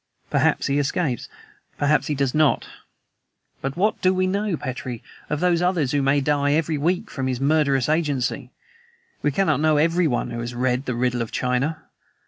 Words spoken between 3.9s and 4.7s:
do we know,